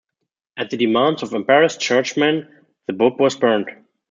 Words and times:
At 0.57 0.71
the 0.71 0.77
demands 0.77 1.21
of 1.21 1.33
embarrassed 1.35 1.79
churchmen, 1.79 2.47
the 2.87 2.93
book 2.93 3.19
was 3.19 3.35
burnt. 3.35 3.67